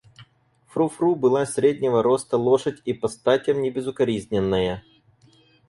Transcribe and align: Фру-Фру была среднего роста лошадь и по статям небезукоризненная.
Фру-Фру 0.69 1.13
была 1.15 1.45
среднего 1.45 2.01
роста 2.01 2.35
лошадь 2.35 2.81
и 2.85 2.93
по 2.93 3.07
статям 3.07 3.61
небезукоризненная. 3.61 4.83